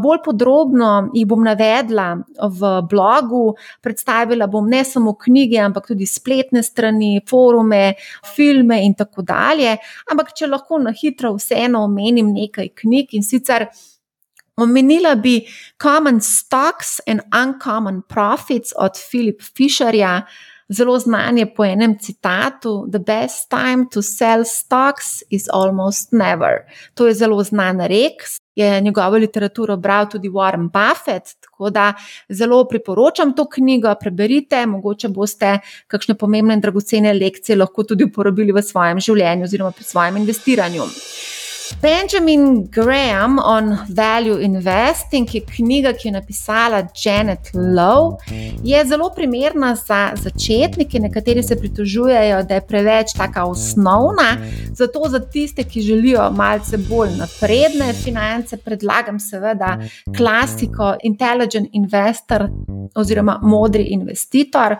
[0.00, 2.06] bolj podrobno jih bom navedla
[2.40, 3.54] v blogu.
[3.84, 7.94] Predstavila bom ne samo knjige, ampak tudi spletne strani, forume
[8.34, 9.76] filme in tako dalje.
[10.10, 13.68] Ampak, če lahko na hitro vseeno omenim nekaj knjig in sicer.
[14.60, 15.38] Omenila bi
[15.80, 20.22] Common Stocks and Uncommon Profits od Philip Fisherja,
[20.70, 26.64] zelo znan je po enem citatu: The best time to sell stocks is almost never.
[26.94, 28.22] To je zelo znan rek,
[28.54, 31.92] je njegovo literaturo bral tudi Warren Buffett, tako da
[32.28, 38.52] zelo priporočam to knjigo, preberite, mogoče boste kakšne pomembne in dragocene lekcije lahko tudi uporabili
[38.52, 40.82] v svojem življenju oziroma pri svojem investiranju.
[41.82, 48.16] Benjamin Graham on Value Investing, ki je knjiga, ki je napisala Janet Lowe,
[48.64, 51.00] je zelo primerna za začetnike.
[51.00, 54.36] Nekateri se pritožujejo, da je preveč tako osnovna.
[54.72, 59.78] Zato za tiste, ki želijo malce bolj napredne finance, predlagam seveda
[60.16, 62.48] klasiko Intelligent Investor
[62.94, 64.76] oziroma Modri investitor.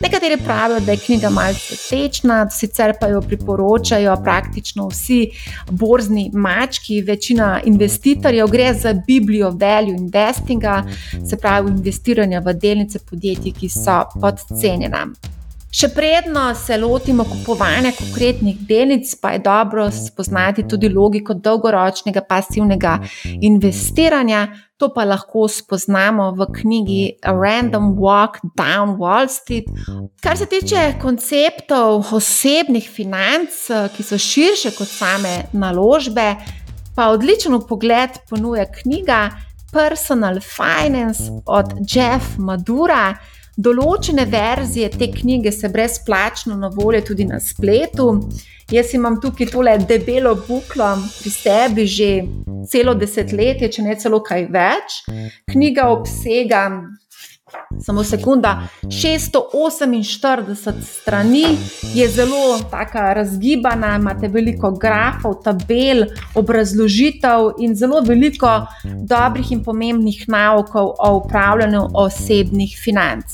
[0.00, 5.30] Nekateri pravijo, da je knjiga malce tečna, sicer pa jo priporočajo praktično vsi
[5.70, 10.82] borzni mački, večina investitorjev, gre za Biblijo value investinga,
[11.30, 15.06] se pravi investiranja v delnice podjetij, ki so podcenjena.
[15.72, 22.98] Še predno se lotimo kupovanja konkretnih delnic, pa je dobro spoznati tudi logiko dolgoročnega pasivnega
[23.40, 24.42] investiranja.
[24.76, 29.70] To pa lahko spoznamo v knjigi A Random Walk Down Wall Street.
[30.20, 33.64] Kar se tiče konceptov osebnih financ,
[33.96, 36.34] ki so širše kot same naložbe,
[36.92, 39.30] pa odličen pogled ponuja knjiga
[39.72, 43.14] Personal Finance od Jeff Madura.
[43.56, 48.08] Določene verzije te knjige se brezplačno na voljo tudi na spletu.
[48.72, 52.10] Jaz imam tukaj tole debelo buklo pri sebi že
[52.72, 55.02] celo desetletje, če ne celo kaj več.
[55.52, 56.62] Knjiga obsega
[57.80, 61.44] samo sekunda, 648 strani,
[61.94, 62.60] je zelo
[63.14, 71.88] razgibana, imate veliko grafov, tabel, obrazložitev in zelo veliko dobrih in pomembnih naukov o upravljanju
[71.94, 73.24] osebnih financ.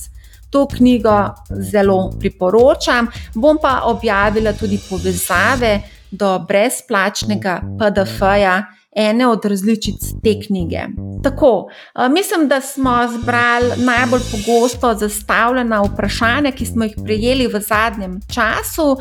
[0.51, 10.01] To knjigo zelo priporočam, bom pa objavila tudi povezave do brezplačnega PDF-ja ene od različic
[10.25, 10.81] te knjige.
[11.23, 11.69] Tako,
[12.11, 18.97] mislim, da smo zbrali najbolj pogosto zastavljena vprašanja, ki smo jih prejeli v zadnjem času.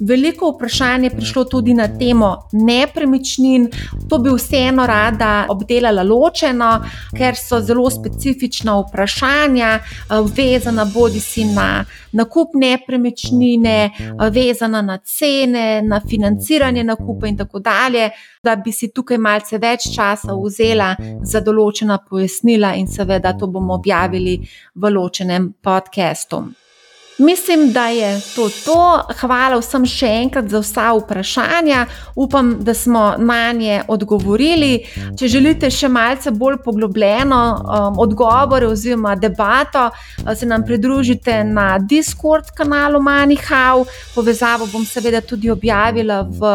[0.00, 3.70] Veliko vprašanj je prišlo tudi na temo nepremičnin.
[4.08, 6.84] To bi vseeno rada obdelala ločeno,
[7.18, 9.78] ker so zelo specifična vprašanja,
[10.36, 13.90] vezana bodi si na nakup nepremičnine,
[14.30, 18.10] vezana na cene, na financiranje nakupa in tako dalje
[18.42, 20.88] da bi si tukaj malce več časa vzela
[21.22, 24.34] za določena pojasnila, in seveda to bomo objavili
[24.74, 26.42] v ločenem podkastu.
[27.18, 29.00] Mislim, da je to to.
[29.20, 31.84] Hvala vsem še enkrat za vsa vprašanja.
[32.16, 34.86] Upam, da smo na nje odgovorili.
[35.18, 41.78] Če želite še malce bolj poglobljeno um, odgovore oziroma debato, uh, se nam pridružite na
[41.78, 43.84] Discord kanalu Manihau.
[44.14, 46.52] Povezavo bom seveda tudi objavila v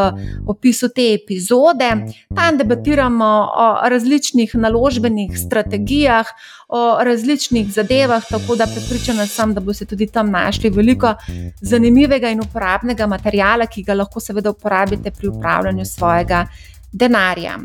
[0.47, 1.91] opisu te epizode.
[2.35, 6.33] Tam debatiramo o različnih naložbenih strategijah
[6.67, 11.13] o različnih zadevah, tako da prepričana sem, da boste tudi tam našli veliko
[11.61, 16.45] zanimivega in uporabnega materijala, ki ga lahko seveda uporabite pri upravljanju svojega
[16.91, 17.59] denarja.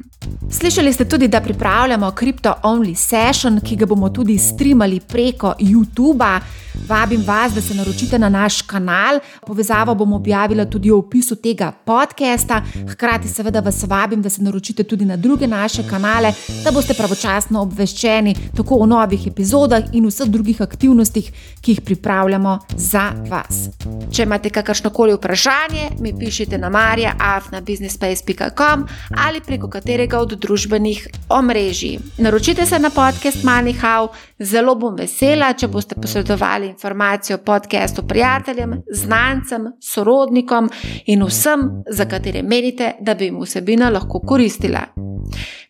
[0.50, 6.40] Slišali ste tudi, da pripravljamo Crypto Only Session, ki ga bomo tudi streamali preko YouTube.
[6.88, 9.18] Vabim vas, da se naročite na naš kanal.
[9.46, 12.62] Povezavo bom objavila tudi v opisu tega podcasta.
[12.88, 16.32] Hkrati, seveda, vas vabim, da se naročite tudi na druge naše kanale,
[16.64, 22.58] da boste pravočasno obveščeni tako o novih epizodah in vseh drugih aktivnostih, ki jih pripravljamo
[22.76, 23.68] za vas.
[24.12, 28.86] Če imate kakršno koli vprašanje, mi pišite na marja.afnabusinessspace.com
[29.16, 31.98] ali preko katerega od družbenih omrežij.
[32.18, 34.08] Naročite se na podcast Manihau,
[34.38, 40.70] zelo bom vesela, če boste posredovali informacijo o podkastu prijateljem, znancem, sorodnikom
[41.06, 44.86] in vsem, za katere menite, da bi jim vsebina lahko koristila.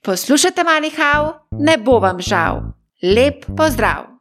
[0.02, 2.62] Poslušajte Manihau, ne bo vam žal.
[3.02, 4.11] Lep pozdrav!